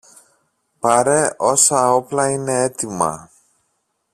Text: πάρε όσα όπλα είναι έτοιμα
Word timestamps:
πάρε 0.79 1.33
όσα 1.37 1.91
όπλα 1.93 2.29
είναι 2.29 2.53
έτοιμα 2.61 3.31